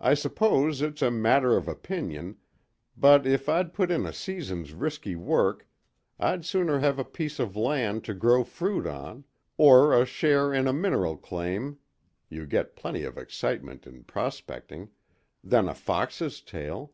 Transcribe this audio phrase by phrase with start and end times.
[0.00, 2.36] I suppose it's a matter of opinion,
[2.96, 5.68] but if I'd put in a season's risky work
[6.18, 9.22] I'd sooner have a piece of land to grow fruit on,
[9.56, 11.78] or a share in a mineral claim
[12.28, 14.90] you get plenty of excitement in prospecting
[15.44, 16.90] than a fox's tail.